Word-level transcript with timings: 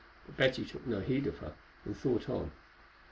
But 0.25 0.35
Betty 0.35 0.65
took 0.65 0.87
no 0.87 0.99
heed 0.99 1.27
of 1.27 1.37
her, 1.37 1.53
and 1.85 1.95
thought 1.95 2.27
on. 2.27 2.49